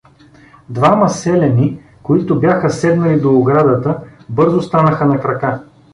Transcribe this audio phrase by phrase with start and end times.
[0.69, 5.59] Двама селяни, които бяха седнали до оградата, бързо станаха на крака.